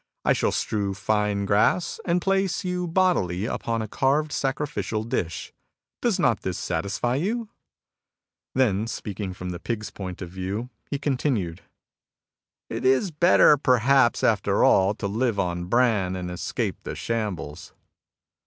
I 0.25 0.33
shall 0.33 0.51
strew 0.51 0.95
fine 0.95 1.45
grass, 1.45 1.99
and 2.05 2.23
place 2.23 2.63
you 2.63 2.87
bodily 2.87 3.45
upon 3.45 3.83
a 3.83 3.87
carved 3.87 4.31
sacrificial 4.31 5.03
dish. 5.03 5.53
Does 6.01 6.17
not 6.17 6.39
this 6.41 6.57
satisfy 6.57 7.17
you?" 7.17 7.49
Then, 8.55 8.87
speaking 8.87 9.31
from 9.31 9.51
the 9.51 9.59
pigs' 9.59 9.91
point 9.91 10.23
of 10.23 10.31
view, 10.31 10.71
he 10.89 10.97
continued:" 10.97 11.61
It 12.71 12.83
is 12.83 13.11
better, 13.11 13.57
perhaps, 13.57 14.23
after 14.23 14.63
all, 14.63 14.95
to 14.95 15.05
live 15.05 15.39
on 15.39 15.65
bran 15.65 16.15
and 16.15 16.31
escape 16.31 16.77
the 16.81 16.95
shambles. 16.95 17.71